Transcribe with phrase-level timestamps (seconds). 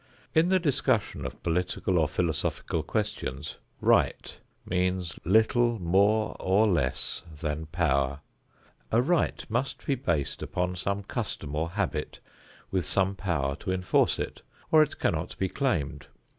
[0.33, 7.67] In the discussion of political or philosophical questions, "right" means little more or less than
[7.67, 8.21] "power."
[8.91, 12.19] A right must be based upon some custom or habit
[12.71, 14.41] with some power to enforce it,
[14.71, 16.07] or it cannot be claimed.